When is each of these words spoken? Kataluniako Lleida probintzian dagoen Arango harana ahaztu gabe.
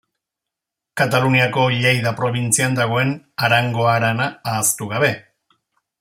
Kataluniako 1.01 1.65
Lleida 1.83 2.13
probintzian 2.23 2.77
dagoen 2.81 3.11
Arango 3.49 3.85
harana 3.93 4.31
ahaztu 4.53 4.89
gabe. 4.95 5.11